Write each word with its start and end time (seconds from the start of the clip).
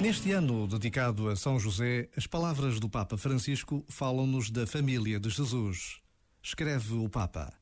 Neste 0.00 0.32
ano 0.32 0.66
dedicado 0.66 1.28
a 1.28 1.36
São 1.36 1.60
José, 1.60 2.08
as 2.16 2.26
palavras 2.26 2.80
do 2.80 2.88
Papa 2.88 3.18
Francisco 3.18 3.84
falam-nos 3.86 4.50
da 4.50 4.66
família 4.66 5.20
de 5.20 5.28
Jesus. 5.28 6.00
Escreve 6.42 6.94
o 6.94 7.06
Papa. 7.06 7.52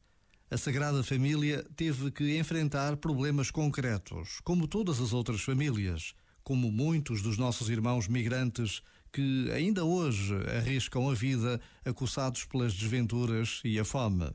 A 0.49 0.57
Sagrada 0.57 1.03
Família 1.03 1.67
teve 1.75 2.13
que 2.13 2.39
enfrentar 2.39 2.97
problemas 2.97 3.51
concretos, 3.51 4.39
como 4.45 4.69
todas 4.69 5.01
as 5.01 5.13
outras 5.13 5.41
famílias, 5.41 6.15
como 6.45 6.71
muitos 6.71 7.23
dos 7.23 7.37
nossos 7.37 7.69
irmãos 7.71 8.07
migrantes 8.07 8.83
que 9.13 9.51
ainda 9.51 9.85
hoje 9.85 10.37
arriscam 10.57 11.11
a 11.11 11.15
vida 11.15 11.61
acossados 11.85 12.45
pelas 12.45 12.73
desventuras 12.73 13.61
e 13.65 13.81
a 13.81 13.85
fome. 13.85 14.31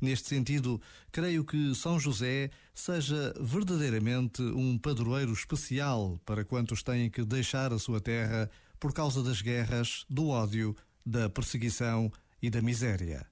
Neste 0.00 0.28
sentido, 0.28 0.80
creio 1.12 1.44
que 1.44 1.74
São 1.74 2.00
José 2.00 2.50
seja 2.74 3.34
verdadeiramente 3.38 4.42
um 4.42 4.78
padroeiro 4.78 5.32
especial 5.32 6.18
para 6.24 6.44
quantos 6.44 6.82
têm 6.82 7.10
que 7.10 7.24
deixar 7.24 7.72
a 7.72 7.78
sua 7.78 8.00
terra 8.00 8.50
por 8.78 8.94
causa 8.94 9.22
das 9.22 9.42
guerras, 9.42 10.06
do 10.08 10.28
ódio, 10.28 10.74
da 11.04 11.28
perseguição 11.28 12.10
e 12.40 12.48
da 12.48 12.62
miséria. 12.62 13.26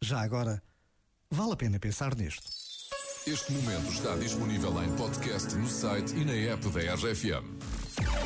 Já 0.00 0.20
agora, 0.20 0.62
vale 1.28 1.52
a 1.52 1.56
pena 1.56 1.80
pensar 1.80 2.14
nisto. 2.14 2.46
Este 3.26 3.52
momento 3.52 3.90
está 3.90 4.14
disponível 4.16 4.80
em 4.84 4.94
podcast 4.94 5.52
no 5.56 5.66
site 5.66 6.14
e 6.14 6.24
na 6.24 6.32
app 6.32 6.68
da 6.68 6.94
RFM. 6.94 8.25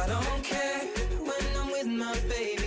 I 0.00 0.06
don't 0.06 0.44
care 0.44 0.80
when 1.20 1.56
I'm 1.60 1.72
with 1.72 1.86
my 1.88 2.14
baby, 2.28 2.57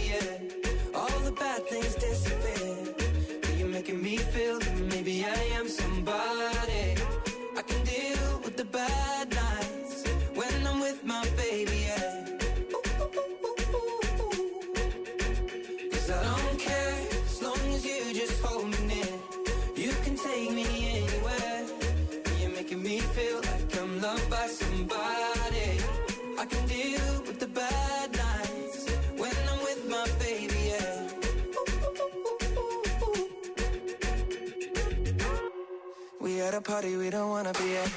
We 36.22 36.40
at 36.42 36.54
a 36.54 36.62
party 36.62 36.98
we 36.98 37.10
don't 37.10 37.30
wanna 37.30 37.52
be 37.54 37.78
at. 37.78 37.92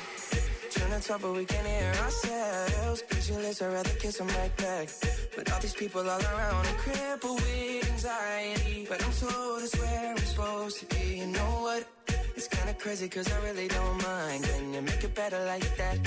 Trying 0.71 0.99
to 0.99 1.07
talk, 1.07 1.21
but 1.21 1.35
we 1.35 1.45
can't 1.45 1.67
hear 1.67 1.93
ourselves. 2.03 3.03
Pictureless, 3.03 3.61
I'd 3.61 3.73
rather 3.73 3.91
kiss 4.01 4.19
right 4.19 4.57
back. 4.57 4.89
But 5.37 5.53
all 5.53 5.61
these 5.61 5.75
people 5.75 6.01
all 6.01 6.21
around, 6.21 6.67
I'm 6.67 6.77
crippled 6.77 7.41
with 7.43 7.91
anxiety. 7.91 8.87
But 8.89 9.05
I'm 9.05 9.13
told 9.13 9.63
it's 9.63 9.77
where 9.79 10.11
I'm 10.11 10.17
supposed 10.17 10.79
to 10.81 10.87
be. 10.87 11.19
You 11.19 11.27
know 11.27 11.53
what? 11.67 11.87
It's 12.35 12.49
kinda 12.49 12.73
crazy, 12.75 13.09
cause 13.11 13.31
I 13.31 13.39
really 13.45 13.69
don't 13.69 14.03
mind. 14.03 14.45
Can 14.45 14.73
you 14.73 14.81
make 14.81 15.05
it 15.05 15.15
better 15.15 15.45
like 15.45 15.77
that? 15.77 15.99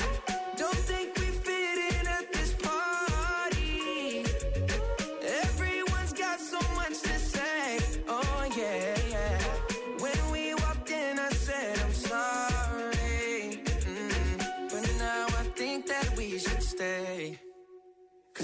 Don't 0.58 0.82
think 0.90 1.16
we 1.20 1.47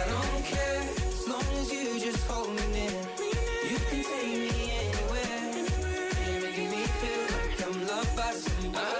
I 0.00 0.08
don't 0.08 0.44
care 0.44 0.82
as 1.08 1.28
long 1.28 1.44
as 1.60 1.72
you 1.72 2.00
just 2.00 2.26
hold 2.26 2.48
me 2.48 2.66
near. 2.72 3.02
You 3.70 3.78
can 3.88 4.02
take 4.02 4.54
me 4.54 4.72
anywhere. 4.80 5.66
You're 6.26 6.40
making 6.42 6.70
me 6.70 6.82
feel 7.00 7.22
like 7.36 7.66
I'm 7.66 7.86
loved 7.86 8.16
by 8.16 8.32
somebody. 8.32 8.99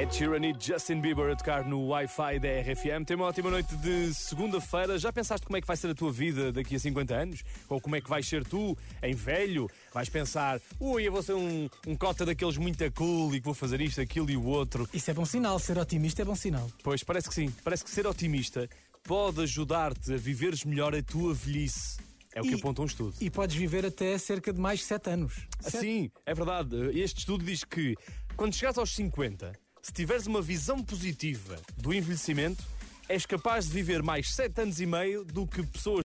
Ed 0.00 0.14
Sheeran 0.14 0.46
e 0.46 0.54
Justin 0.58 1.00
Bieber 1.00 1.30
a 1.30 1.36
tocar 1.36 1.64
no 1.66 1.88
Wi-Fi 1.88 2.38
da 2.38 2.48
RFM. 2.62 3.04
Tem 3.04 3.14
uma 3.16 3.26
ótima 3.26 3.50
noite 3.50 3.76
de 3.76 4.14
segunda-feira. 4.14 4.98
Já 4.98 5.12
pensaste 5.12 5.44
como 5.46 5.58
é 5.58 5.60
que 5.60 5.66
vai 5.66 5.76
ser 5.76 5.90
a 5.90 5.94
tua 5.94 6.10
vida 6.10 6.50
daqui 6.50 6.74
a 6.76 6.78
50 6.78 7.14
anos? 7.14 7.42
Ou 7.68 7.78
como 7.80 7.96
é 7.96 8.00
que 8.00 8.08
vais 8.08 8.26
ser 8.26 8.42
tu 8.44 8.76
em 9.02 9.14
velho? 9.14 9.68
Vais 9.92 10.08
pensar, 10.08 10.58
ui, 10.80 11.02
eu 11.06 11.12
vou 11.12 11.22
ser 11.22 11.34
um, 11.34 11.68
um 11.86 11.94
cota 11.96 12.24
daqueles 12.24 12.56
muito 12.56 12.90
cool 12.92 13.34
e 13.34 13.40
que 13.40 13.44
vou 13.44 13.52
fazer 13.52 13.78
isto, 13.82 14.00
aquilo 14.00 14.30
e 14.30 14.36
o 14.38 14.44
outro. 14.46 14.88
Isso 14.94 15.10
é 15.10 15.14
bom 15.14 15.26
sinal, 15.26 15.58
ser 15.58 15.76
otimista 15.76 16.22
é 16.22 16.24
bom 16.24 16.34
sinal. 16.36 16.70
Pois, 16.82 17.02
parece 17.04 17.28
que 17.28 17.34
sim. 17.34 17.50
Parece 17.62 17.84
que 17.84 17.90
ser 17.90 18.06
otimista 18.06 18.68
pode 19.04 19.42
ajudar-te 19.42 20.14
a 20.14 20.16
viveres 20.16 20.64
melhor 20.64 20.94
a 20.94 21.02
tua 21.02 21.34
velhice. 21.34 21.98
É 22.34 22.40
o 22.40 22.44
que 22.44 22.52
E- 22.52 22.54
aponta 22.54 22.80
um 22.80 22.86
estudo. 22.86 23.14
E 23.20 23.28
podes 23.28 23.54
viver 23.56 23.84
até 23.84 24.16
cerca 24.16 24.50
de 24.52 24.60
mais 24.60 24.82
7 24.84 25.10
anos. 25.10 25.46
Sete- 25.60 25.78
Sim, 25.80 26.10
é 26.24 26.32
verdade. 26.32 26.76
Este 26.98 27.18
estudo 27.18 27.44
diz 27.44 27.64
que 27.64 27.96
quando 28.36 28.54
chegares 28.54 28.78
aos 28.78 28.94
50, 28.94 29.52
se 29.82 29.92
tiveres 29.92 30.26
uma 30.26 30.42
visão 30.42 30.82
positiva 30.82 31.56
do 31.76 31.92
envelhecimento, 31.92 32.62
és 33.08 33.26
capaz 33.26 33.66
de 33.66 33.72
viver 33.72 34.02
mais 34.02 34.32
7 34.34 34.60
anos 34.60 34.80
e 34.80 34.86
meio 34.86 35.24
do 35.24 35.44
que 35.46 35.62
pessoas 35.64 35.98